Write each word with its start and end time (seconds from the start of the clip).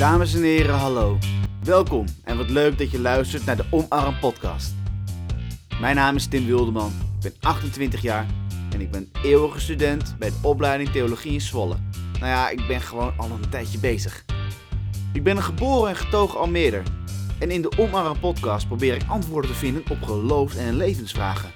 Dames 0.00 0.34
en 0.34 0.42
heren, 0.42 0.74
hallo. 0.74 1.18
Welkom 1.64 2.06
en 2.24 2.36
wat 2.36 2.50
leuk 2.50 2.78
dat 2.78 2.90
je 2.90 3.00
luistert 3.00 3.44
naar 3.44 3.56
de 3.56 3.64
Omarm 3.70 4.18
podcast. 4.18 4.74
Mijn 5.80 5.96
naam 5.96 6.16
is 6.16 6.26
Tim 6.26 6.46
Wildeman, 6.46 6.92
ik 7.16 7.20
ben 7.20 7.32
28 7.40 8.02
jaar 8.02 8.26
en 8.72 8.80
ik 8.80 8.90
ben 8.90 9.10
eeuwige 9.22 9.60
student 9.60 10.14
bij 10.18 10.28
de 10.28 10.36
opleiding 10.42 10.90
Theologie 10.90 11.32
in 11.32 11.40
Zwolle. 11.40 11.76
Nou 12.12 12.26
ja, 12.26 12.48
ik 12.48 12.66
ben 12.66 12.80
gewoon 12.80 13.12
al 13.16 13.30
een 13.30 13.48
tijdje 13.50 13.78
bezig. 13.78 14.24
Ik 15.12 15.22
ben 15.22 15.36
een 15.36 15.42
geboren 15.42 15.88
en 15.88 15.96
getogen 15.96 16.38
Almeerder. 16.38 16.82
En 17.38 17.50
in 17.50 17.62
de 17.62 17.78
Omarm 17.78 18.18
podcast 18.20 18.66
probeer 18.66 18.94
ik 18.94 19.04
antwoorden 19.08 19.50
te 19.50 19.56
vinden 19.56 19.82
op 19.90 20.02
geloofs- 20.02 20.56
en 20.56 20.76
levensvragen. 20.76 21.50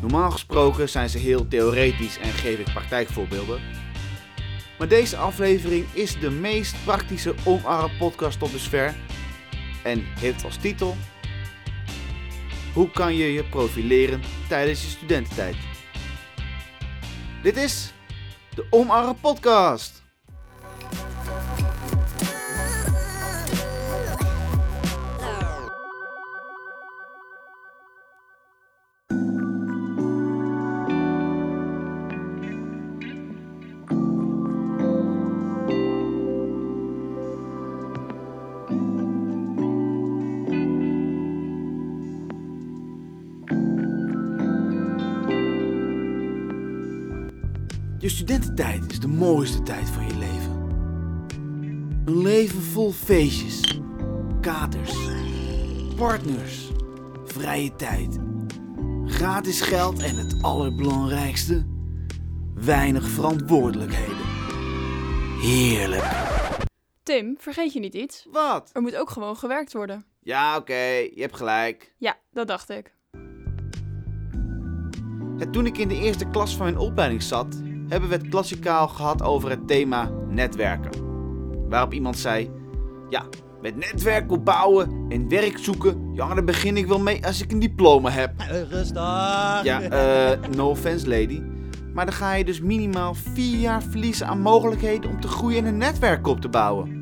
Normaal 0.00 0.30
gesproken 0.30 0.88
zijn 0.88 1.08
ze 1.08 1.18
heel 1.18 1.48
theoretisch 1.48 2.18
en 2.18 2.30
geef 2.30 2.58
ik 2.58 2.72
praktijkvoorbeelden. 2.72 3.60
Maar 4.78 4.88
deze 4.88 5.16
aflevering 5.16 5.86
is 5.92 6.20
de 6.20 6.30
meest 6.30 6.84
praktische 6.84 7.34
Omarm 7.44 7.96
podcast 7.98 8.38
tot 8.38 8.50
dusver. 8.50 8.94
En 9.82 10.04
heeft 10.18 10.44
als 10.44 10.56
titel... 10.56 10.96
Hoe 12.72 12.90
kan 12.90 13.14
je 13.14 13.32
je 13.32 13.44
profileren 13.44 14.20
tijdens 14.48 14.82
je 14.82 14.88
studententijd? 14.88 15.56
Dit 17.42 17.56
is 17.56 17.92
de 18.54 18.66
Omarm 18.70 19.16
podcast. 19.20 19.95
Je 48.06 48.12
studententijd 48.12 48.90
is 48.90 49.00
de 49.00 49.08
mooiste 49.08 49.62
tijd 49.62 49.88
van 49.88 50.06
je 50.06 50.16
leven. 50.16 50.52
Een 52.04 52.22
leven 52.22 52.62
vol 52.62 52.92
feestjes, 52.92 53.80
katers, 54.40 54.94
partners, 55.96 56.70
vrije 57.24 57.76
tijd, 57.76 58.18
gratis 59.04 59.60
geld 59.60 60.02
en 60.02 60.16
het 60.16 60.42
allerbelangrijkste, 60.42 61.66
weinig 62.54 63.08
verantwoordelijkheden. 63.08 64.26
Heerlijk. 65.40 66.12
Tim, 67.02 67.36
vergeet 67.38 67.72
je 67.72 67.80
niet 67.80 67.94
iets? 67.94 68.26
Wat? 68.30 68.70
Er 68.72 68.82
moet 68.82 68.96
ook 68.96 69.10
gewoon 69.10 69.36
gewerkt 69.36 69.72
worden. 69.72 70.04
Ja, 70.22 70.56
oké, 70.56 70.84
je 71.14 71.20
hebt 71.20 71.36
gelijk. 71.36 71.94
Ja, 71.98 72.18
dat 72.32 72.48
dacht 72.48 72.70
ik. 72.70 72.94
Toen 75.50 75.66
ik 75.66 75.78
in 75.78 75.88
de 75.88 75.98
eerste 75.98 76.28
klas 76.28 76.56
van 76.56 76.64
mijn 76.66 76.78
opleiding 76.78 77.22
zat, 77.22 77.64
hebben 77.88 78.08
we 78.08 78.14
het 78.14 78.28
klassikaal 78.28 78.88
gehad 78.88 79.22
over 79.22 79.50
het 79.50 79.68
thema 79.68 80.10
netwerken. 80.28 80.90
Waarop 81.68 81.92
iemand 81.92 82.18
zei: 82.18 82.50
Ja, 83.10 83.24
met 83.60 83.76
netwerk 83.76 84.32
opbouwen 84.32 85.06
en 85.08 85.28
werk 85.28 85.58
zoeken, 85.58 86.14
ja, 86.14 86.34
daar 86.34 86.44
begin 86.44 86.76
ik 86.76 86.86
wel 86.86 87.00
mee 87.00 87.26
als 87.26 87.42
ik 87.42 87.52
een 87.52 87.58
diploma 87.58 88.10
heb. 88.10 88.32
Rustig. 88.70 88.96
Ja, 89.62 89.80
eh, 89.80 90.48
no 90.56 90.68
offense, 90.68 91.08
lady. 91.08 91.42
Maar 91.94 92.04
dan 92.04 92.14
ga 92.14 92.34
je 92.34 92.44
dus 92.44 92.60
minimaal 92.60 93.14
vier 93.14 93.58
jaar 93.58 93.82
verliezen 93.82 94.26
aan 94.26 94.40
mogelijkheden 94.40 95.10
om 95.10 95.20
te 95.20 95.28
groeien 95.28 95.58
en 95.58 95.66
een 95.66 95.76
netwerk 95.76 96.26
op 96.26 96.40
te 96.40 96.48
bouwen. 96.48 96.94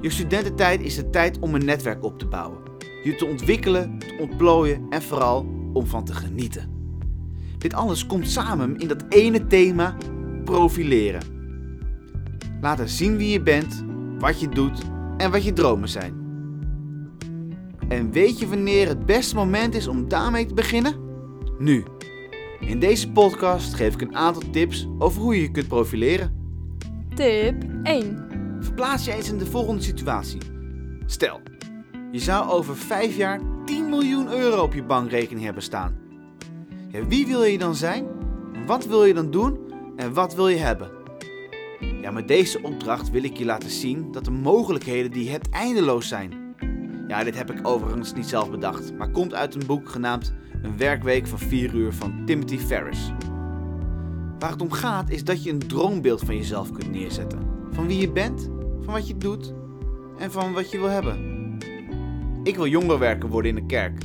Je 0.00 0.10
studententijd 0.10 0.80
is 0.80 0.94
de 0.94 1.10
tijd 1.10 1.38
om 1.38 1.54
een 1.54 1.64
netwerk 1.64 2.04
op 2.04 2.18
te 2.18 2.26
bouwen. 2.26 2.58
Je 3.02 3.14
te 3.14 3.26
ontwikkelen, 3.26 3.98
te 3.98 4.16
ontplooien 4.20 4.86
en 4.90 5.02
vooral 5.02 5.46
om 5.72 5.86
van 5.86 6.04
te 6.04 6.14
genieten. 6.14 6.73
Dit 7.64 7.74
alles 7.74 8.06
komt 8.06 8.30
samen 8.30 8.76
in 8.76 8.88
dat 8.88 9.04
ene 9.08 9.46
thema 9.46 9.96
profileren. 10.44 11.22
Laten 12.60 12.88
zien 12.88 13.16
wie 13.16 13.30
je 13.30 13.42
bent, 13.42 13.84
wat 14.18 14.40
je 14.40 14.48
doet 14.48 14.82
en 15.16 15.30
wat 15.30 15.44
je 15.44 15.52
dromen 15.52 15.88
zijn. 15.88 16.14
En 17.88 18.10
weet 18.10 18.38
je 18.38 18.48
wanneer 18.48 18.88
het 18.88 19.06
beste 19.06 19.34
moment 19.34 19.74
is 19.74 19.86
om 19.86 20.08
daarmee 20.08 20.46
te 20.46 20.54
beginnen? 20.54 20.94
Nu. 21.58 21.84
In 22.60 22.80
deze 22.80 23.10
podcast 23.10 23.74
geef 23.74 23.94
ik 23.94 24.00
een 24.00 24.16
aantal 24.16 24.42
tips 24.50 24.88
over 24.98 25.22
hoe 25.22 25.34
je 25.34 25.42
je 25.42 25.50
kunt 25.50 25.68
profileren. 25.68 26.32
Tip 27.14 27.64
1. 27.82 28.26
Verplaats 28.60 29.04
je 29.04 29.12
eens 29.12 29.30
in 29.30 29.38
de 29.38 29.46
volgende 29.46 29.82
situatie. 29.82 30.40
Stel, 31.06 31.40
je 32.12 32.18
zou 32.18 32.50
over 32.50 32.76
5 32.76 33.16
jaar 33.16 33.40
10 33.64 33.88
miljoen 33.88 34.32
euro 34.32 34.62
op 34.62 34.74
je 34.74 34.84
bankrekening 34.84 35.44
hebben 35.44 35.62
staan. 35.62 36.03
Wie 37.02 37.26
wil 37.26 37.42
je 37.42 37.58
dan 37.58 37.74
zijn? 37.74 38.06
Wat 38.66 38.86
wil 38.86 39.04
je 39.04 39.14
dan 39.14 39.30
doen? 39.30 39.58
En 39.96 40.12
wat 40.12 40.34
wil 40.34 40.48
je 40.48 40.56
hebben? 40.56 40.90
Ja, 42.00 42.10
met 42.10 42.28
deze 42.28 42.62
opdracht 42.62 43.10
wil 43.10 43.24
ik 43.24 43.36
je 43.36 43.44
laten 43.44 43.70
zien 43.70 44.12
dat 44.12 44.24
de 44.24 44.30
mogelijkheden 44.30 45.10
die 45.10 45.24
je 45.24 45.30
hebt 45.30 45.48
eindeloos 45.48 46.08
zijn. 46.08 46.32
Ja, 47.08 47.24
dit 47.24 47.36
heb 47.36 47.50
ik 47.50 47.68
overigens 47.68 48.12
niet 48.12 48.26
zelf 48.26 48.50
bedacht, 48.50 48.94
maar 48.94 49.10
komt 49.10 49.34
uit 49.34 49.54
een 49.54 49.66
boek 49.66 49.88
genaamd 49.88 50.34
Een 50.62 50.76
werkweek 50.76 51.26
van 51.26 51.38
4 51.38 51.74
uur 51.74 51.92
van 51.92 52.22
Timothy 52.26 52.58
Ferris. 52.58 53.12
Waar 54.38 54.50
het 54.50 54.62
om 54.62 54.70
gaat 54.70 55.10
is 55.10 55.24
dat 55.24 55.42
je 55.42 55.50
een 55.50 55.58
droombeeld 55.68 56.20
van 56.20 56.36
jezelf 56.36 56.72
kunt 56.72 56.90
neerzetten. 56.90 57.38
Van 57.70 57.86
wie 57.86 58.00
je 58.00 58.10
bent, 58.10 58.50
van 58.80 58.92
wat 58.92 59.08
je 59.08 59.16
doet 59.16 59.54
en 60.18 60.32
van 60.32 60.52
wat 60.52 60.70
je 60.70 60.78
wil 60.78 60.88
hebben. 60.88 61.18
Ik 62.42 62.56
wil 62.56 62.66
jongerenwerker 62.66 63.28
worden 63.28 63.50
in 63.50 63.56
de 63.56 63.66
kerk 63.66 64.02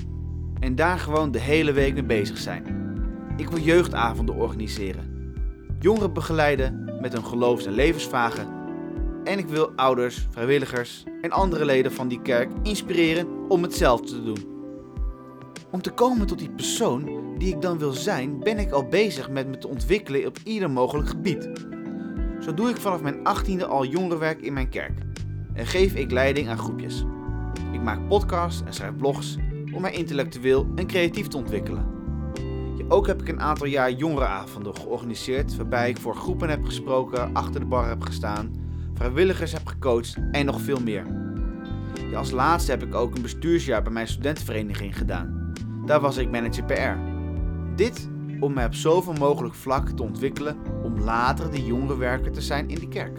en 0.59 0.75
daar 0.75 0.99
gewoon 0.99 1.31
de 1.31 1.39
hele 1.39 1.71
week 1.71 1.93
mee 1.93 2.03
bezig 2.03 2.37
zijn. 2.37 2.78
Ik 3.39 3.49
wil 3.49 3.59
jeugdavonden 3.59 4.35
organiseren, 4.35 5.33
jongeren 5.79 6.13
begeleiden 6.13 6.97
met 7.01 7.13
hun 7.13 7.25
geloofs- 7.25 7.65
en 7.65 7.73
levensvragen 7.73 8.47
en 9.23 9.37
ik 9.37 9.47
wil 9.47 9.71
ouders, 9.75 10.27
vrijwilligers 10.31 11.03
en 11.21 11.31
andere 11.31 11.65
leden 11.65 11.91
van 11.91 12.07
die 12.07 12.21
kerk 12.21 12.51
inspireren 12.63 13.27
om 13.49 13.61
hetzelfde 13.63 14.07
te 14.07 14.23
doen. 14.23 14.47
Om 15.71 15.81
te 15.81 15.91
komen 15.91 16.27
tot 16.27 16.39
die 16.39 16.49
persoon 16.49 17.35
die 17.37 17.55
ik 17.55 17.61
dan 17.61 17.77
wil 17.77 17.91
zijn, 17.91 18.39
ben 18.39 18.57
ik 18.57 18.71
al 18.71 18.87
bezig 18.87 19.29
met 19.29 19.47
me 19.47 19.57
te 19.57 19.67
ontwikkelen 19.67 20.25
op 20.25 20.37
ieder 20.43 20.71
mogelijk 20.71 21.09
gebied. 21.09 21.49
Zo 22.39 22.53
doe 22.53 22.69
ik 22.69 22.77
vanaf 22.77 23.01
mijn 23.01 23.19
18e 23.19 23.67
al 23.67 23.85
jongerenwerk 23.85 24.41
in 24.41 24.53
mijn 24.53 24.69
kerk 24.69 24.99
en 25.53 25.65
geef 25.65 25.95
ik 25.95 26.11
leiding 26.11 26.49
aan 26.49 26.57
groepjes. 26.57 27.03
Ik 27.71 27.81
maak 27.81 28.07
podcasts 28.07 28.63
en 28.65 28.73
schrijf 28.73 28.95
blogs 28.95 29.37
om 29.73 29.81
mij 29.81 29.93
intellectueel 29.93 30.67
en 30.75 30.87
creatief 30.87 31.27
te 31.27 31.37
ontwikkelen. 31.37 31.98
Ook 32.91 33.07
heb 33.07 33.21
ik 33.21 33.27
een 33.27 33.41
aantal 33.41 33.67
jaar 33.67 33.91
jongerenavonden 33.91 34.75
georganiseerd, 34.75 35.55
waarbij 35.55 35.89
ik 35.89 35.97
voor 35.97 36.15
groepen 36.15 36.49
heb 36.49 36.65
gesproken, 36.65 37.33
achter 37.33 37.59
de 37.59 37.65
bar 37.65 37.87
heb 37.87 38.01
gestaan, 38.01 38.53
vrijwilligers 38.93 39.51
heb 39.51 39.67
gecoacht 39.67 40.17
en 40.31 40.45
nog 40.45 40.61
veel 40.61 40.79
meer. 40.79 41.05
Ja, 42.11 42.17
als 42.17 42.31
laatste 42.31 42.71
heb 42.71 42.83
ik 42.83 42.95
ook 42.95 43.15
een 43.15 43.21
bestuursjaar 43.21 43.81
bij 43.81 43.91
mijn 43.91 44.07
studentenvereniging 44.07 44.97
gedaan. 44.97 45.53
Daar 45.85 45.99
was 45.99 46.17
ik 46.17 46.31
manager 46.31 46.63
PR. 46.63 46.97
Dit 47.75 48.09
om 48.39 48.53
mij 48.53 48.65
op 48.65 48.73
zoveel 48.73 49.13
mogelijk 49.13 49.53
vlakken 49.55 49.95
te 49.95 50.03
ontwikkelen 50.03 50.57
om 50.83 50.99
later 50.99 51.51
de 51.51 51.65
jongerenwerker 51.65 52.31
te 52.31 52.41
zijn 52.41 52.69
in 52.69 52.79
de 52.79 52.87
kerk. 52.87 53.17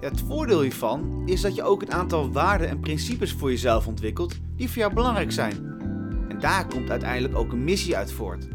Ja, 0.00 0.08
het 0.08 0.20
voordeel 0.20 0.60
hiervan 0.60 1.22
is 1.24 1.40
dat 1.40 1.54
je 1.54 1.62
ook 1.62 1.82
een 1.82 1.92
aantal 1.92 2.32
waarden 2.32 2.68
en 2.68 2.80
principes 2.80 3.32
voor 3.32 3.50
jezelf 3.50 3.86
ontwikkelt 3.86 4.38
die 4.56 4.68
voor 4.68 4.78
jou 4.78 4.94
belangrijk 4.94 5.32
zijn. 5.32 5.73
En 6.34 6.40
daar 6.40 6.66
komt 6.66 6.90
uiteindelijk 6.90 7.36
ook 7.36 7.52
een 7.52 7.64
missie 7.64 7.96
uit 7.96 8.12
voort. 8.12 8.48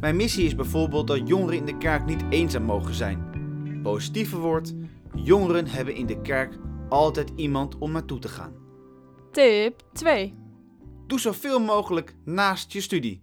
Mijn 0.00 0.16
missie 0.16 0.44
is 0.44 0.54
bijvoorbeeld 0.54 1.06
dat 1.06 1.28
jongeren 1.28 1.56
in 1.56 1.64
de 1.64 1.76
kerk 1.76 2.06
niet 2.06 2.24
eenzaam 2.30 2.62
mogen 2.62 2.94
zijn. 2.94 3.30
Positieve 3.82 4.38
woord, 4.38 4.74
jongeren 5.14 5.66
hebben 5.66 5.94
in 5.94 6.06
de 6.06 6.20
kerk 6.20 6.58
altijd 6.88 7.32
iemand 7.34 7.78
om 7.78 7.92
naartoe 7.92 8.18
te 8.18 8.28
gaan. 8.28 8.52
Tip 9.30 9.82
2. 9.92 10.34
Doe 11.06 11.20
zoveel 11.20 11.60
mogelijk 11.60 12.14
naast 12.24 12.72
je 12.72 12.80
studie. 12.80 13.22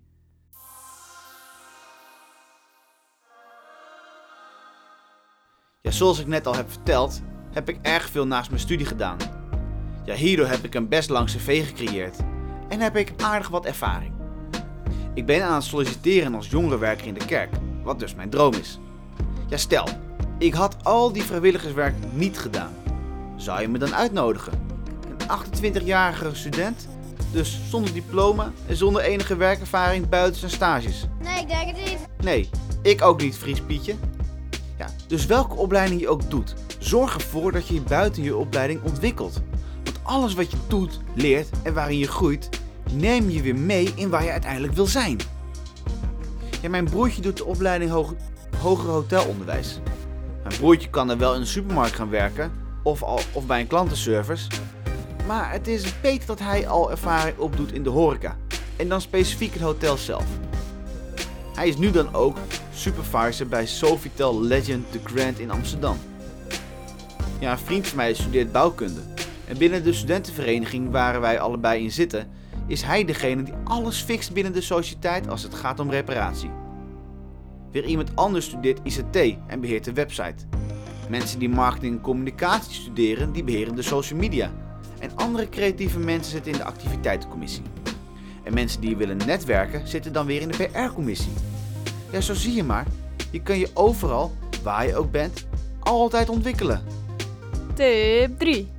Ja, 5.81 5.92
zoals 5.92 6.19
ik 6.19 6.27
net 6.27 6.48
al 6.48 6.56
heb 6.56 6.71
verteld, 6.71 7.21
heb 7.51 7.69
ik 7.69 7.80
erg 7.81 8.09
veel 8.09 8.27
naast 8.27 8.50
mijn 8.50 8.62
studie 8.62 8.86
gedaan. 8.86 9.18
Ja, 10.06 10.15
hierdoor 10.15 10.48
heb 10.48 10.63
ik 10.63 10.75
een 10.75 10.89
best 10.89 11.09
lang 11.09 11.27
cv 11.27 11.68
gecreëerd 11.68 12.18
en 12.68 12.80
heb 12.80 12.95
ik 12.95 13.13
aardig 13.18 13.48
wat 13.48 13.65
ervaring. 13.65 14.12
Ik 15.13 15.25
ben 15.25 15.45
aan 15.45 15.56
het 15.56 15.63
solliciteren 15.63 16.36
als 16.36 16.50
jongerenwerker 16.50 17.07
in 17.07 17.13
de 17.13 17.25
kerk, 17.25 17.50
wat 17.83 18.00
dus 18.00 18.15
mijn 18.15 18.30
droom 18.30 18.54
is. 18.54 18.80
Ja, 19.48 19.57
stel, 19.57 19.88
ik 20.38 20.54
had 20.54 20.75
al 20.83 21.12
die 21.12 21.24
vrijwilligerswerk 21.24 21.94
niet 22.12 22.38
gedaan. 22.38 22.74
Zou 23.36 23.62
je 23.62 23.68
me 23.68 23.77
dan 23.77 23.95
uitnodigen? 23.95 24.54
Een 25.07 25.81
28-jarige 25.81 26.30
student, 26.36 26.88
dus 27.31 27.60
zonder 27.69 27.94
diploma 27.94 28.51
en 28.68 28.75
zonder 28.75 29.01
enige 29.01 29.36
werkervaring 29.36 30.10
buiten 30.10 30.39
zijn 30.39 30.51
stages. 30.51 31.07
Nee, 31.21 31.42
ik 31.42 31.48
denk 31.48 31.65
het 31.65 31.89
niet. 31.89 32.00
Nee, 32.24 32.50
ik 32.81 33.01
ook 33.01 33.21
niet, 33.21 33.38
Fries 33.38 33.62
Pietje. 33.62 33.95
Ja, 34.77 34.88
dus 35.07 35.25
welke 35.25 35.56
opleiding 35.56 36.01
je 36.01 36.10
ook 36.10 36.30
doet, 36.30 36.54
zorg 36.80 37.13
ervoor 37.13 37.51
dat 37.51 37.68
je 37.68 37.74
je 37.74 37.81
buiten 37.81 38.24
je 38.24 38.36
opleiding 38.36 38.83
ontwikkelt. 38.83 39.42
Alles 40.03 40.33
wat 40.33 40.51
je 40.51 40.57
doet, 40.67 41.00
leert 41.13 41.50
en 41.63 41.73
waarin 41.73 41.97
je 41.97 42.07
groeit, 42.07 42.50
neem 42.91 43.29
je 43.29 43.41
weer 43.41 43.55
mee 43.55 43.91
in 43.95 44.09
waar 44.09 44.23
je 44.23 44.31
uiteindelijk 44.31 44.73
wil 44.73 44.85
zijn. 44.85 45.19
Ja, 46.61 46.69
mijn 46.69 46.85
broertje 46.85 47.21
doet 47.21 47.38
de 47.38 47.45
opleiding 47.45 47.91
hoog, 47.91 48.13
hoger 48.57 48.89
hotelonderwijs. 48.89 49.79
Mijn 50.44 50.57
broertje 50.57 50.89
kan 50.89 51.09
er 51.09 51.17
wel 51.17 51.33
in 51.33 51.41
een 51.41 51.47
supermarkt 51.47 51.95
gaan 51.95 52.09
werken 52.09 52.51
of, 52.83 53.01
of 53.33 53.45
bij 53.45 53.59
een 53.59 53.67
klantenservice. 53.67 54.47
Maar 55.27 55.51
het 55.51 55.67
is 55.67 56.01
beter 56.01 56.27
dat 56.27 56.39
hij 56.39 56.67
al 56.67 56.91
ervaring 56.91 57.38
opdoet 57.38 57.71
in 57.71 57.83
de 57.83 57.89
horeca. 57.89 58.38
En 58.75 58.89
dan 58.89 59.01
specifiek 59.01 59.53
het 59.53 59.61
hotel 59.61 59.97
zelf. 59.97 60.25
Hij 61.55 61.67
is 61.67 61.77
nu 61.77 61.91
dan 61.91 62.13
ook 62.13 62.38
supervisor 62.73 63.47
bij 63.47 63.65
Sofitel 63.65 64.41
Legend 64.41 64.91
The 64.91 65.00
Grand 65.03 65.39
in 65.39 65.51
Amsterdam. 65.51 65.97
Ja, 67.39 67.51
een 67.51 67.57
vriend 67.57 67.88
van 67.88 67.97
mij 67.97 68.13
studeert 68.13 68.51
bouwkunde. 68.51 69.01
En 69.48 69.57
binnen 69.57 69.84
de 69.84 69.94
studentenvereniging 69.94 70.92
waar 70.92 71.22
wij 71.22 71.40
allebei 71.40 71.84
in 71.84 71.92
zitten, 71.92 72.30
is 72.68 72.81
hij 72.81 73.06
degene 73.06 73.44
die 73.44 73.54
alles 73.63 74.01
fixt 74.01 74.34
binnen 74.34 74.54
de 74.54 74.62
sociëteit 74.62 75.28
als 75.30 75.44
het 75.44 75.54
gaat 75.54 75.80
om 75.80 75.90
reparatie. 75.90 76.50
Weer 77.72 77.86
iemand 77.86 78.16
anders 78.16 78.45
studeert 78.45 78.80
ICT 78.84 79.38
en 79.48 79.62
beheert 79.62 79.84
de 79.84 79.94
website. 79.94 80.45
Mensen 81.10 81.40
die 81.40 81.50
marketing 81.50 81.95
en 81.95 82.01
communicatie 82.01 82.74
studeren, 82.74 83.31
die 83.31 83.44
beheren 83.44 83.75
de 83.75 83.81
social 83.81 84.19
media. 84.19 84.51
En 85.00 85.16
andere 85.16 85.50
creatieve 85.50 86.00
mensen 86.00 86.31
zitten 86.31 86.51
in 86.51 86.57
de 86.57 86.63
activiteitencommissie. 86.63 87.63
En 88.44 88.54
mensen 88.54 88.81
die 88.81 88.98
willen 88.98 89.18
netwerken, 89.18 89.88
zitten 89.88 90.13
dan 90.13 90.25
weer 90.25 90.42
in 90.42 90.48
de 90.48 90.57
PR-commissie. 90.57 91.34
Ja, 92.12 92.22
zo 92.22 92.34
zie 92.34 92.54
je 92.54 92.63
maar. 92.63 92.86
Je 93.31 93.42
kan 93.42 93.60
je 93.60 93.69
overal, 93.74 94.31
waar 94.63 94.88
je 94.88 94.96
ook 94.96 95.12
bent, 95.12 95.46
altijd 95.80 96.30
ontwikkelen. 96.30 96.84
Tip 97.74 98.39
3. 98.39 98.73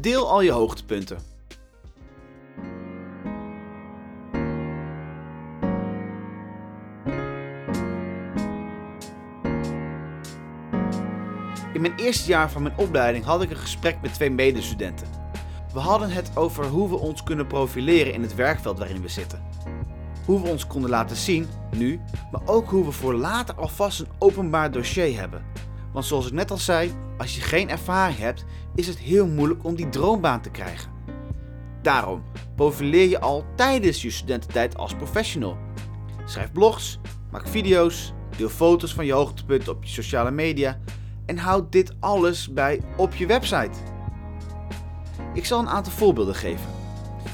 Deel 0.00 0.30
al 0.30 0.40
je 0.40 0.50
hoogtepunten. 0.50 1.18
In 11.72 11.80
mijn 11.80 11.94
eerste 11.96 12.28
jaar 12.28 12.50
van 12.50 12.62
mijn 12.62 12.76
opleiding 12.76 13.24
had 13.24 13.42
ik 13.42 13.50
een 13.50 13.56
gesprek 13.56 13.96
met 14.02 14.14
twee 14.14 14.30
medestudenten. 14.30 15.06
We 15.72 15.78
hadden 15.78 16.10
het 16.10 16.36
over 16.36 16.66
hoe 16.66 16.88
we 16.88 16.96
ons 16.96 17.22
kunnen 17.22 17.46
profileren 17.46 18.12
in 18.12 18.22
het 18.22 18.34
werkveld 18.34 18.78
waarin 18.78 19.02
we 19.02 19.08
zitten. 19.08 19.42
Hoe 20.24 20.42
we 20.42 20.48
ons 20.48 20.66
konden 20.66 20.90
laten 20.90 21.16
zien, 21.16 21.48
nu, 21.76 22.00
maar 22.32 22.40
ook 22.44 22.70
hoe 22.70 22.84
we 22.84 22.92
voor 22.92 23.14
later 23.14 23.54
alvast 23.54 24.00
een 24.00 24.08
openbaar 24.18 24.70
dossier 24.70 25.18
hebben. 25.18 25.44
Want 25.94 26.06
zoals 26.06 26.26
ik 26.26 26.32
net 26.32 26.50
al 26.50 26.56
zei, 26.56 26.92
als 27.18 27.34
je 27.34 27.40
geen 27.40 27.70
ervaring 27.70 28.18
hebt, 28.18 28.44
is 28.74 28.86
het 28.86 28.98
heel 28.98 29.26
moeilijk 29.26 29.64
om 29.64 29.74
die 29.74 29.88
droombaan 29.88 30.40
te 30.40 30.50
krijgen. 30.50 30.90
Daarom 31.82 32.22
profileer 32.56 33.08
je 33.08 33.20
al 33.20 33.44
tijdens 33.56 34.02
je 34.02 34.10
studententijd 34.10 34.76
als 34.76 34.94
professional. 34.94 35.56
Schrijf 36.24 36.52
blogs, 36.52 36.98
maak 37.30 37.48
video's, 37.48 38.12
deel 38.36 38.48
foto's 38.48 38.94
van 38.94 39.06
je 39.06 39.12
hoogtepunten 39.12 39.72
op 39.72 39.84
je 39.84 39.90
sociale 39.90 40.30
media 40.30 40.80
en 41.26 41.38
houd 41.38 41.72
dit 41.72 41.94
alles 42.00 42.52
bij 42.52 42.80
op 42.96 43.14
je 43.14 43.26
website. 43.26 43.78
Ik 45.34 45.44
zal 45.44 45.58
een 45.60 45.68
aantal 45.68 45.92
voorbeelden 45.92 46.34
geven. 46.34 46.70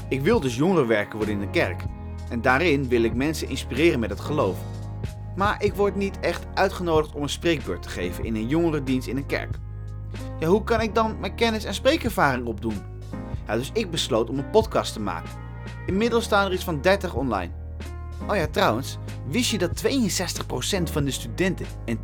Ik 0.09 0.21
wil 0.21 0.39
dus 0.39 0.55
jongerenwerker 0.55 1.17
worden 1.17 1.35
in 1.35 1.41
de 1.41 1.49
kerk 1.49 1.83
en 2.29 2.41
daarin 2.41 2.87
wil 2.87 3.03
ik 3.03 3.13
mensen 3.13 3.49
inspireren 3.49 3.99
met 3.99 4.09
het 4.09 4.19
geloof. 4.19 4.57
Maar 5.35 5.63
ik 5.63 5.73
word 5.73 5.95
niet 5.95 6.19
echt 6.19 6.45
uitgenodigd 6.53 7.15
om 7.15 7.21
een 7.21 7.29
spreekbeurt 7.29 7.81
te 7.81 7.89
geven 7.89 8.25
in 8.25 8.35
een 8.35 8.47
jongerendienst 8.47 9.07
in 9.07 9.17
een 9.17 9.25
kerk. 9.25 9.55
Ja, 10.39 10.47
hoe 10.47 10.63
kan 10.63 10.81
ik 10.81 10.95
dan 10.95 11.19
mijn 11.19 11.35
kennis 11.35 11.63
en 11.63 11.73
spreekervaring 11.73 12.47
opdoen? 12.47 12.81
Ja, 13.47 13.55
dus 13.55 13.69
ik 13.73 13.91
besloot 13.91 14.29
om 14.29 14.37
een 14.37 14.49
podcast 14.49 14.93
te 14.93 14.99
maken. 14.99 15.29
Inmiddels 15.85 16.23
staan 16.23 16.45
er 16.45 16.53
iets 16.53 16.63
van 16.63 16.81
30 16.81 17.13
online. 17.13 17.51
Oh 18.27 18.35
ja, 18.35 18.47
trouwens, 18.47 18.97
wist 19.27 19.51
je 19.51 19.57
dat 19.57 19.83
62% 19.83 20.91
van 20.91 21.03
de 21.03 21.11
studenten 21.11 21.65
en 21.85 21.97
62% 21.97 22.01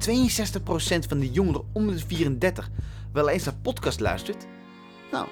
van 1.07 1.19
de 1.19 1.31
jongeren 1.31 1.63
onder 1.73 1.95
de 1.95 2.05
34 2.05 2.69
wel 3.13 3.29
eens 3.29 3.43
naar 3.43 3.55
podcast 3.61 3.99
luistert? 3.99 4.47
Nou, 5.11 5.27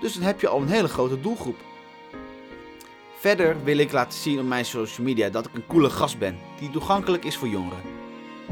dus 0.00 0.14
dan 0.14 0.22
heb 0.22 0.40
je 0.40 0.48
al 0.48 0.60
een 0.60 0.68
hele 0.68 0.88
grote 0.88 1.20
doelgroep. 1.20 1.56
Verder 3.20 3.56
wil 3.64 3.78
ik 3.78 3.92
laten 3.92 4.18
zien 4.18 4.38
op 4.38 4.46
mijn 4.46 4.64
social 4.64 5.06
media 5.06 5.28
dat 5.28 5.46
ik 5.46 5.54
een 5.54 5.66
coole 5.66 5.90
gast 5.90 6.18
ben, 6.18 6.38
die 6.58 6.70
toegankelijk 6.70 7.24
is 7.24 7.36
voor 7.36 7.48
jongeren. 7.48 7.80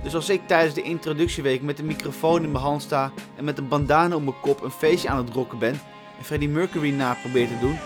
Dus 0.02 0.14
als 0.14 0.28
ik 0.28 0.46
tijdens 0.46 0.74
de 0.74 0.82
introductieweek 0.82 1.62
met 1.62 1.78
een 1.78 1.86
microfoon 1.86 2.42
in 2.42 2.50
mijn 2.50 2.64
hand 2.64 2.82
sta 2.82 3.12
en 3.36 3.44
met 3.44 3.58
een 3.58 3.68
bandana 3.68 4.16
om 4.16 4.24
mijn 4.24 4.40
kop 4.40 4.62
een 4.62 4.70
feestje 4.70 5.08
aan 5.08 5.24
het 5.24 5.34
rocken 5.34 5.58
ben 5.58 5.80
en 6.18 6.24
Freddie 6.24 6.48
Mercury 6.48 6.90
na 6.90 7.14
probeer 7.14 7.48
te 7.48 7.58
doen, 7.60 7.78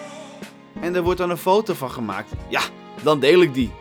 en 0.80 0.94
er 0.94 1.02
wordt 1.02 1.18
dan 1.18 1.30
een 1.30 1.36
foto 1.36 1.74
van 1.74 1.90
gemaakt, 1.90 2.32
ja, 2.48 2.62
dan 3.02 3.20
deel 3.20 3.42
ik 3.42 3.54
die. 3.54 3.72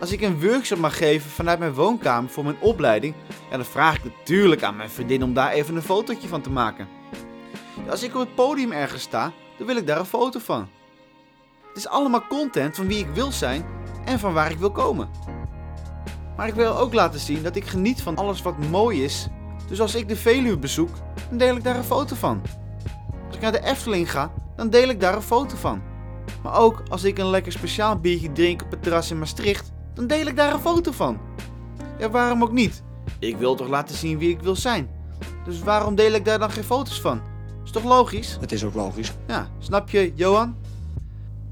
Als 0.00 0.12
ik 0.12 0.20
een 0.20 0.40
workshop 0.40 0.78
mag 0.78 0.96
geven 0.96 1.30
vanuit 1.30 1.58
mijn 1.58 1.74
woonkamer 1.74 2.30
voor 2.30 2.44
mijn 2.44 2.60
opleiding, 2.60 3.14
ja, 3.50 3.56
dan 3.56 3.66
vraag 3.66 3.96
ik 3.96 4.04
natuurlijk 4.04 4.62
aan 4.62 4.76
mijn 4.76 4.90
vriendin 4.90 5.22
om 5.22 5.34
daar 5.34 5.52
even 5.52 5.76
een 5.76 5.82
fotootje 5.82 6.28
van 6.28 6.40
te 6.40 6.50
maken. 6.50 6.88
Als 7.88 8.02
ik 8.02 8.14
op 8.14 8.20
het 8.20 8.34
podium 8.34 8.72
ergens 8.72 9.02
sta, 9.02 9.32
dan 9.56 9.66
wil 9.66 9.76
ik 9.76 9.86
daar 9.86 9.98
een 9.98 10.04
foto 10.04 10.38
van. 10.38 10.68
Het 11.74 11.82
is 11.82 11.88
allemaal 11.88 12.26
content 12.26 12.76
van 12.76 12.86
wie 12.86 12.98
ik 12.98 13.08
wil 13.14 13.32
zijn 13.32 13.64
en 14.04 14.18
van 14.18 14.32
waar 14.32 14.50
ik 14.50 14.58
wil 14.58 14.70
komen. 14.70 15.08
Maar 16.36 16.48
ik 16.48 16.54
wil 16.54 16.78
ook 16.78 16.92
laten 16.92 17.20
zien 17.20 17.42
dat 17.42 17.56
ik 17.56 17.66
geniet 17.66 18.02
van 18.02 18.16
alles 18.16 18.42
wat 18.42 18.58
mooi 18.58 19.04
is. 19.04 19.28
Dus 19.68 19.80
als 19.80 19.94
ik 19.94 20.08
de 20.08 20.16
Veluwe 20.16 20.58
bezoek, 20.58 20.90
dan 21.28 21.38
deel 21.38 21.56
ik 21.56 21.64
daar 21.64 21.76
een 21.76 21.84
foto 21.84 22.16
van. 22.16 22.42
Als 23.26 23.36
ik 23.36 23.40
naar 23.40 23.52
de 23.52 23.64
Efteling 23.64 24.10
ga, 24.10 24.32
dan 24.56 24.70
deel 24.70 24.88
ik 24.88 25.00
daar 25.00 25.14
een 25.14 25.22
foto 25.22 25.56
van. 25.56 25.82
Maar 26.42 26.58
ook 26.58 26.82
als 26.88 27.04
ik 27.04 27.18
een 27.18 27.30
lekker 27.30 27.52
speciaal 27.52 27.98
biertje 27.98 28.32
drink 28.32 28.62
op 28.62 28.70
het 28.70 28.82
terras 28.82 29.10
in 29.10 29.18
Maastricht, 29.18 29.72
dan 29.94 30.06
deel 30.06 30.26
ik 30.26 30.36
daar 30.36 30.52
een 30.52 30.60
foto 30.60 30.92
van. 30.92 31.18
Ja, 31.98 32.10
waarom 32.10 32.42
ook 32.42 32.52
niet? 32.52 32.82
Ik 33.18 33.36
wil 33.36 33.54
toch 33.54 33.68
laten 33.68 33.96
zien 33.96 34.18
wie 34.18 34.30
ik 34.30 34.40
wil 34.40 34.56
zijn. 34.56 34.90
Dus 35.44 35.58
waarom 35.58 35.94
deel 35.94 36.12
ik 36.12 36.24
daar 36.24 36.38
dan 36.38 36.50
geen 36.50 36.64
foto's 36.64 37.00
van? 37.00 37.20
Is 37.64 37.70
toch 37.70 37.84
logisch? 37.84 38.36
Het 38.40 38.52
is 38.52 38.64
ook 38.64 38.74
logisch. 38.74 39.12
Ja, 39.26 39.48
snap 39.58 39.90
je, 39.90 40.12
Johan? 40.14 40.56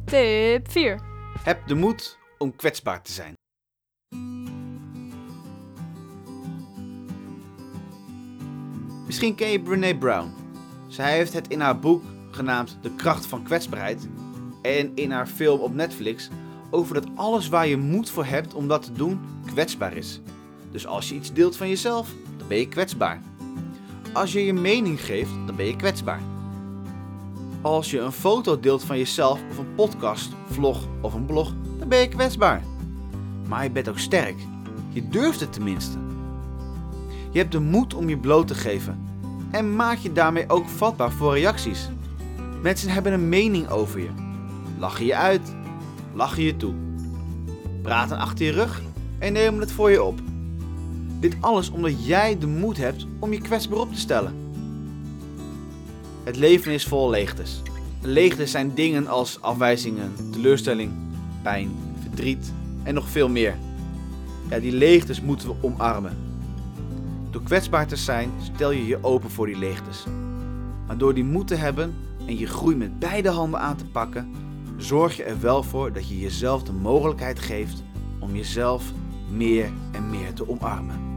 Tip 0.05 0.71
4. 0.71 1.01
Heb 1.43 1.67
de 1.67 1.75
moed 1.75 2.19
om 2.39 2.57
kwetsbaar 2.57 3.03
te 3.03 3.13
zijn. 3.13 3.35
Misschien 9.07 9.35
ken 9.35 9.49
je 9.49 9.61
Brené 9.61 9.99
Brown. 9.99 10.35
Zij 10.89 11.17
heeft 11.17 11.33
het 11.33 11.49
in 11.49 11.61
haar 11.61 11.79
boek 11.79 12.03
genaamd 12.31 12.79
De 12.83 12.95
kracht 12.95 13.27
van 13.27 13.43
kwetsbaarheid 13.43 14.09
en 14.63 14.93
in 14.95 15.11
haar 15.11 15.27
film 15.27 15.61
op 15.61 15.75
Netflix 15.75 16.29
over 16.71 16.95
dat 16.95 17.07
alles 17.15 17.49
waar 17.49 17.67
je 17.67 17.77
moed 17.77 18.11
voor 18.11 18.25
hebt 18.25 18.55
om 18.55 18.69
dat 18.69 18.83
te 18.83 18.93
doen 18.93 19.21
kwetsbaar 19.47 19.97
is. 19.97 20.21
Dus 20.71 20.87
als 20.87 21.09
je 21.09 21.15
iets 21.15 21.33
deelt 21.33 21.57
van 21.57 21.69
jezelf, 21.69 22.11
dan 22.37 22.49
ben 22.49 22.59
je 22.59 22.69
kwetsbaar. 22.69 23.21
Als 24.13 24.33
je 24.33 24.45
je 24.45 24.53
mening 24.53 25.01
geeft, 25.01 25.33
dan 25.47 25.57
ben 25.57 25.67
je 25.67 25.77
kwetsbaar. 25.77 26.32
Als 27.63 27.91
je 27.91 27.99
een 27.99 28.13
foto 28.13 28.61
deelt 28.61 28.85
van 28.85 28.99
jezelf 28.99 29.41
of 29.51 29.59
een 29.59 29.75
podcast, 29.75 30.33
vlog 30.47 30.87
of 31.01 31.15
een 31.15 31.27
blog, 31.27 31.53
dan 31.79 31.89
ben 31.89 31.99
je 31.99 32.09
kwetsbaar. 32.09 32.63
Maar 33.49 33.63
je 33.63 33.71
bent 33.71 33.89
ook 33.89 33.99
sterk. 33.99 34.37
Je 34.89 35.09
durft 35.09 35.41
het 35.41 35.53
tenminste. 35.53 35.99
Je 37.31 37.39
hebt 37.39 37.53
de 37.53 37.61
moed 37.61 37.95
om 37.95 38.09
je 38.09 38.19
bloot 38.19 38.47
te 38.47 38.55
geven 38.55 39.11
en 39.51 39.77
maak 39.77 39.99
je 39.99 40.13
daarmee 40.13 40.49
ook 40.49 40.69
vatbaar 40.69 41.13
voor 41.13 41.35
reacties. 41.35 41.89
Mensen 42.63 42.89
hebben 42.89 43.13
een 43.13 43.29
mening 43.29 43.69
over 43.69 44.01
je. 44.01 44.11
Lachen 44.79 45.07
je 45.07 45.17
uit, 45.17 45.55
lachen 46.15 46.43
je 46.43 46.57
toe. 46.57 46.75
Praten 47.83 48.19
achter 48.19 48.45
je 48.45 48.53
rug 48.53 48.83
en 49.19 49.33
nemen 49.33 49.61
het 49.61 49.73
voor 49.73 49.91
je 49.91 50.03
op. 50.03 50.21
Dit 51.21 51.37
alles 51.41 51.71
omdat 51.71 52.07
jij 52.07 52.39
de 52.39 52.47
moed 52.47 52.77
hebt 52.77 53.07
om 53.19 53.33
je 53.33 53.41
kwetsbaar 53.41 53.79
op 53.79 53.93
te 53.93 53.99
stellen. 53.99 54.42
Het 56.25 56.37
leven 56.37 56.73
is 56.73 56.85
vol 56.85 57.11
leegtes. 57.11 57.63
Leegtes 58.01 58.51
zijn 58.51 58.75
dingen 58.75 59.07
als 59.07 59.41
afwijzingen, 59.41 60.13
teleurstelling, 60.31 60.93
pijn, 61.43 61.71
verdriet 62.01 62.53
en 62.83 62.95
nog 62.95 63.09
veel 63.09 63.29
meer. 63.29 63.57
Ja, 64.51 64.59
die 64.59 64.73
leegtes 64.73 65.21
moeten 65.21 65.49
we 65.49 65.55
omarmen. 65.61 66.17
Door 67.31 67.43
kwetsbaar 67.43 67.87
te 67.87 67.97
zijn, 67.97 68.31
stel 68.55 68.71
je 68.71 68.87
je 68.87 68.99
open 69.05 69.31
voor 69.31 69.47
die 69.47 69.59
leegtes. 69.59 70.05
Maar 70.87 70.99
door 70.99 71.15
die 71.15 71.25
moed 71.25 71.47
te 71.47 71.55
hebben 71.55 71.95
en 72.27 72.39
je 72.39 72.47
groei 72.47 72.77
met 72.77 72.99
beide 72.99 73.31
handen 73.31 73.61
aan 73.61 73.77
te 73.77 73.87
pakken, 73.87 74.31
zorg 74.77 75.17
je 75.17 75.23
er 75.23 75.41
wel 75.41 75.63
voor 75.63 75.93
dat 75.93 76.09
je 76.09 76.19
jezelf 76.19 76.63
de 76.63 76.73
mogelijkheid 76.73 77.39
geeft 77.39 77.83
om 78.21 78.37
jezelf 78.37 78.93
meer 79.31 79.71
en 79.93 80.11
meer 80.11 80.33
te 80.33 80.49
omarmen. 80.49 81.12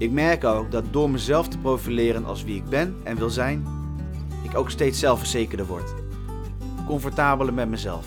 Ik 0.00 0.10
merk 0.10 0.44
ook 0.44 0.70
dat 0.70 0.84
door 0.90 1.10
mezelf 1.10 1.48
te 1.48 1.58
profileren 1.58 2.24
als 2.24 2.44
wie 2.44 2.56
ik 2.56 2.68
ben 2.68 2.96
en 3.02 3.16
wil 3.16 3.30
zijn, 3.30 3.66
ik 4.42 4.56
ook 4.56 4.70
steeds 4.70 4.98
zelfverzekerder 4.98 5.66
word. 5.66 5.94
Comfortabeler 6.86 7.54
met 7.54 7.68
mezelf. 7.68 8.06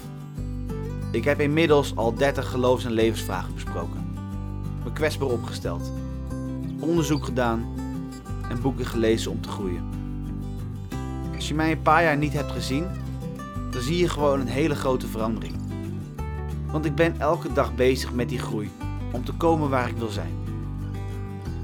Ik 1.12 1.24
heb 1.24 1.40
inmiddels 1.40 1.96
al 1.96 2.14
30 2.14 2.50
geloofs- 2.50 2.86
en 2.86 2.92
levensvragen 2.92 3.54
besproken. 3.54 4.16
Me 4.84 4.92
kwetsbaar 4.94 5.28
opgesteld. 5.28 5.92
onderzoek 6.80 7.26
gedaan 7.26 7.66
en 8.50 8.62
boeken 8.62 8.86
gelezen 8.86 9.32
om 9.32 9.42
te 9.42 9.50
groeien. 9.50 9.84
Als 11.36 11.48
je 11.48 11.54
mij 11.54 11.72
een 11.72 11.82
paar 11.82 12.04
jaar 12.04 12.18
niet 12.18 12.34
hebt 12.34 12.52
gezien, 12.52 12.86
dan 13.72 13.82
zie 13.82 13.98
je 13.98 14.10
gewoon 14.10 14.40
een 14.40 14.48
hele 14.48 14.76
grote 14.76 15.08
verandering. 15.08 15.56
Want 16.72 16.86
ik 16.86 16.96
ben 16.96 17.20
elke 17.20 17.54
dag 17.54 17.76
bezig 17.76 18.14
met 18.14 18.30
die 18.30 18.40
groei 18.40 18.72
om 19.12 19.26
te 19.26 19.34
komen 19.34 19.70
waar 19.70 19.90
ik 19.90 19.98
wil 19.98 20.10
zijn. 20.10 20.43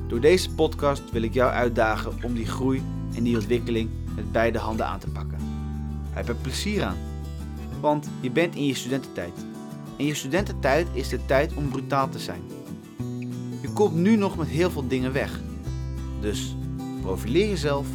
Door 0.09 0.19
deze 0.19 0.53
podcast 0.53 1.11
wil 1.11 1.21
ik 1.21 1.33
jou 1.33 1.51
uitdagen 1.51 2.23
om 2.23 2.33
die 2.33 2.45
groei 2.45 2.81
en 3.15 3.23
die 3.23 3.35
ontwikkeling 3.35 3.89
met 4.15 4.31
beide 4.31 4.57
handen 4.57 4.85
aan 4.85 4.99
te 4.99 5.09
pakken. 5.09 5.37
Heb 6.09 6.27
er 6.27 6.35
plezier 6.35 6.83
aan, 6.83 6.97
want 7.79 8.09
je 8.21 8.31
bent 8.31 8.55
in 8.55 8.65
je 8.65 8.73
studententijd. 8.73 9.33
En 9.97 10.05
je 10.05 10.13
studententijd 10.13 10.87
is 10.93 11.09
de 11.09 11.25
tijd 11.25 11.53
om 11.53 11.69
brutaal 11.69 12.09
te 12.09 12.19
zijn. 12.19 12.41
Je 13.61 13.73
komt 13.73 13.95
nu 13.95 14.15
nog 14.15 14.37
met 14.37 14.47
heel 14.47 14.71
veel 14.71 14.87
dingen 14.87 15.13
weg. 15.13 15.39
Dus 16.21 16.55
profileer 17.01 17.47
jezelf, 17.47 17.87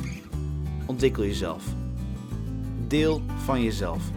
ontwikkel 0.86 1.24
jezelf. 1.24 1.64
Deel 2.88 3.22
van 3.44 3.62
jezelf. 3.62 4.10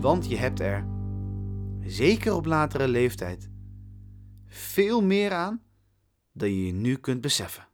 Want 0.00 0.28
je 0.28 0.36
hebt 0.36 0.60
er, 0.60 0.84
zeker 1.84 2.34
op 2.34 2.46
latere 2.46 2.88
leeftijd, 2.88 3.50
veel 4.46 5.02
meer 5.02 5.32
aan 5.32 5.60
dan 6.32 6.50
je 6.50 6.66
je 6.66 6.72
nu 6.72 6.96
kunt 6.96 7.20
beseffen. 7.20 7.66